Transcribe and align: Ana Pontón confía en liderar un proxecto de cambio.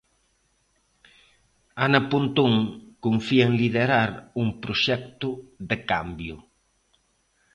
Ana 1.85 2.01
Pontón 2.11 2.53
confía 3.05 3.43
en 3.49 3.53
liderar 3.61 4.09
un 4.41 4.47
proxecto 4.63 5.27
de 5.69 5.77
cambio. 5.91 6.35